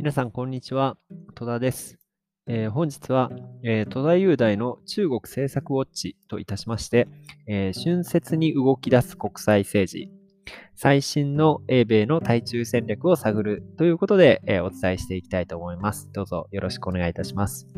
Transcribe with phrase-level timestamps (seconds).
[0.00, 0.96] 皆さん、こんにちは。
[1.34, 1.98] 戸田です。
[2.46, 3.30] えー、本日は、
[3.62, 7.06] えー、戸田雄大の中国政策ウォッチといたしまして、
[7.46, 10.10] えー、春節に動き出す国際政治、
[10.74, 16.08] 最新の英米の対中戦略を探るということで、えお伝えしていきたいと思います。
[16.14, 17.68] どうぞよろしくお願いいたします。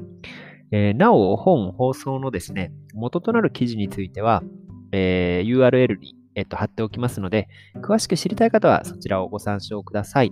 [0.71, 4.45] えなお、本放送のですね、元となる記事については、
[4.93, 7.49] え URL に、えっと、貼っておきますので、
[7.82, 10.31] 詳しく知りたい方はそちらをご参照ください。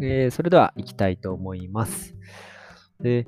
[0.00, 2.14] えー、それでは行きたいと思います。
[3.00, 3.26] で、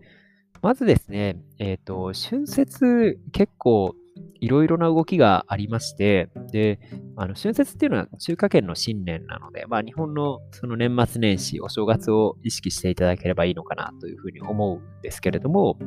[0.63, 3.95] まずですね、えっ、ー、と、春節結構
[4.41, 6.81] いろいろな動きがありまして、で、
[7.17, 15.79] あの春節っていうのは中華圏の新年なので、まあ日本のその年末年始、お正月を意識していただければいいのかなというふうに思うんですけれども、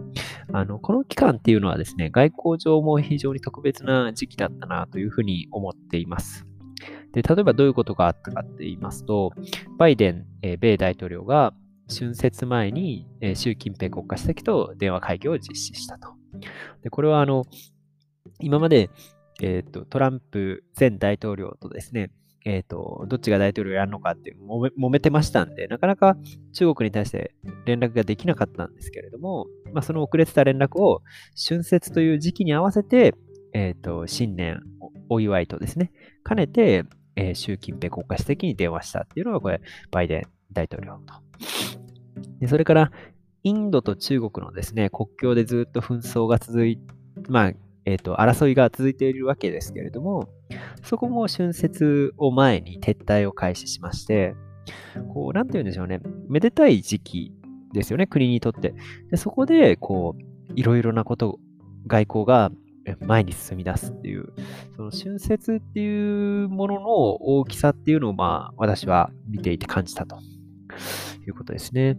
[0.52, 6.46] あの、この期間っていうのはですね、外交上も非常に特別な時期だったなというふうに思っています。
[7.14, 9.32] で、例えばどういうことがあったかって言いますと、
[9.78, 11.54] バイデン、えー、米大統領が
[11.90, 16.10] 春節前に、えー、習近平国家主席と電話会議を実施したと。
[16.82, 17.46] で、これはあの、
[18.40, 18.90] 今まで、
[19.42, 22.12] えーと、トランプ前大統領とですね、
[22.46, 26.18] えーと、どっちが大統領やるのかって揉め揉めてましたんで、なかなか
[26.54, 27.34] 中国に対して
[27.66, 31.02] 連絡ができなかったんですけれども、まあ、その遅れてた連絡を
[31.48, 33.14] 春節という時期に合わせて、
[33.54, 34.62] えーと新年
[35.10, 35.92] お祝いとですね、
[36.28, 36.84] 兼ねて、
[37.16, 39.62] えー、習近平国家主席に電話したっていうのが、これ、
[39.92, 41.14] バイデン大統領と。
[42.40, 42.92] でそれから、
[43.44, 46.80] インドと中国のですね、国境でずっと紛争が続い
[47.30, 47.52] まあ、
[47.86, 50.30] えっ、ー、と、争いが続いているわけですけれども、
[50.84, 54.36] そこも春節を前に撤退を開始しまして、
[55.14, 57.34] こう、なんて言うんでしょうね、めでたい時期
[57.74, 58.74] ですよね、国にとって。
[59.12, 61.40] でそこで、こう、いろいろなこと、
[61.88, 62.52] 外交が
[63.02, 64.34] 前に進み出すっていう、
[64.76, 70.18] その春節っていうものの大きさっていうのを、まあ、私は見ていて感じたと
[71.26, 71.98] いうことですね。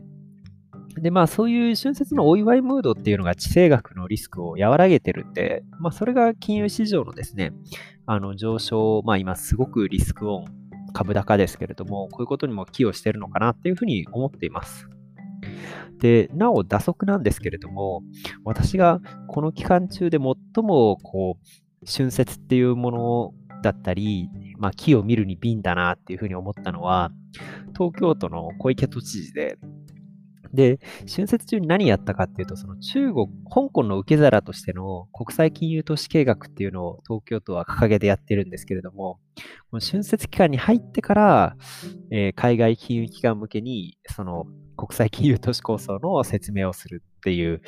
[1.00, 7.52] で、まあ、そういう春節のお祝いムードっていうのが地政学のリスクを和らげてるんで、まあ、それが金融市場のですね、
[8.06, 10.44] あの上昇、まあ、今すごくリスクオン、
[10.92, 14.89] 株高ですけれども、こういうことにも寄与してるのかなっていうふうに思っています。
[15.98, 18.02] で、なお打足なんですけれども、
[18.45, 27.11] 私がこの期間中で最もこう春節っていうものだったり、まあ、木を見るに瓶だなっていうふうに思ったのは、
[27.73, 29.58] 東京都の小池都知事で、
[30.55, 39.19] で、春節中に何やったかっていうと、その中国、香港の受け皿としての国際金融投資計画っていうのを東京都は掲げてやってるんですけれども、
[39.70, 41.57] この春節期間に入ってから、
[42.11, 47.61] えー、海外金融機関向けに、その国際金融都市構想の説明をするっていう、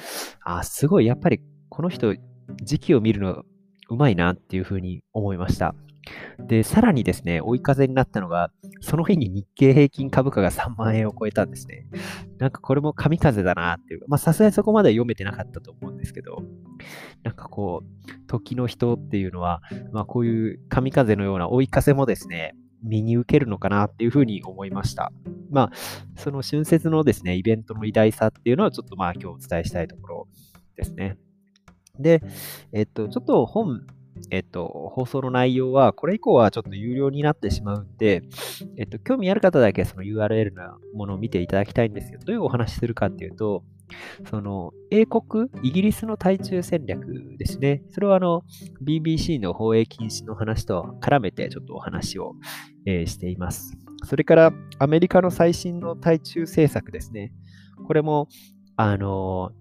[0.45, 2.15] あ、すごい、やっぱりこの人、
[2.63, 3.45] 時期を見るの
[3.89, 5.75] うまいなっていうふうに思いました。
[6.39, 11.87] で、さらにですね、追い風になったのが、その日に日経平均株価が3万円を超えたんですね。
[12.39, 14.05] なんかこれも神風だなっていう。
[14.07, 16.43] まあさすがにそこまでは読めてなかったと思うんですけど、
[17.25, 25.13] なんかこう、時の人っていうのは、まあこういう神風のような追い風もですね、身に受けるのかなっていうふうに思いました。
[25.51, 25.73] まあ、
[26.17, 30.29] その春節のですね、イベントの偉大さっていうのはちょっとまあ今日お伝えしたいところ
[30.77, 31.17] ですね。
[31.99, 32.23] で、
[32.73, 33.83] えっと、ちょっと本、
[34.31, 38.23] えっと、放送の内容は、これ以降はちょっと有料になってしまうんで、
[38.77, 43.65] えっと、興味ある方だけその URL のものを見ていただきたいんですけど、どういうお話するかっていうと、
[44.29, 47.83] その、英国、イギリスの対中戦略ですね。
[47.91, 48.43] それはあの、
[48.85, 52.35] BBC の放映禁止の話と絡めてちょっとお話を、
[52.85, 53.77] えー、しています。
[54.05, 57.33] それから、アメリカの最新の対中政策ですね。
[57.87, 58.29] これも、
[58.79, 59.53] あの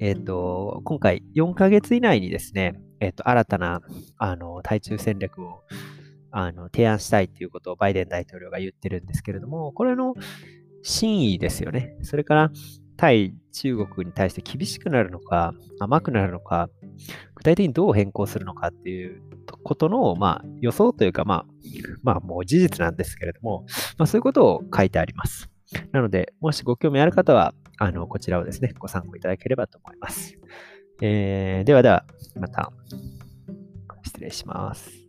[0.00, 3.80] えっ、ー、と、今回4ヶ月以内にですね、えっ、ー、と、新たな、
[4.16, 5.62] あの、対中戦略を、
[6.30, 10.14] あの、提案したいということをバイデン大統領が言ってるんですけれども、これの
[10.82, 11.96] 真意ですよね。
[12.02, 12.50] それから、
[12.96, 16.68] 対中国に対して厳しくなるのか、甘くなるのか、
[17.36, 19.22] 具体的にどう変更するのかっていう
[19.62, 21.46] ことの、まあ、予想というか、まあ、
[22.02, 23.64] まあ、もう事実なんですけれども、
[23.98, 25.48] まあ、そういうことを書いてあります。
[25.92, 30.36] なので、もしご興味ある方は、あの、こちらをですね、ご参考いただければと思います。
[31.00, 32.04] えー、ではでは、
[32.34, 32.72] また、
[34.04, 35.07] 失礼します。